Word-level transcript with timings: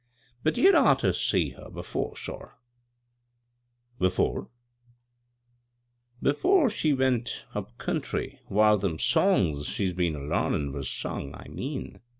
But 0.41 0.57
yer'd 0.57 0.73
oughter 0.73 1.13
seen 1.13 1.51
her 1.53 1.69
before, 1.69 2.17
sor!" 2.17 2.57
"Before?"" 3.99 4.49
Before 6.23 6.71
she 6.71 6.91
went 6.91 7.45
up 7.53 7.77
country 7.77 8.39
whar 8.49 8.79
them 8.79 8.97
songs 8.97 9.67
she's 9.67 9.93
been 9.93 10.15
a 10.15 10.19
lamin' 10.23 10.71
was 10.71 10.89
sung, 10.89 11.35
I 11.35 11.49
mean. 11.49 11.99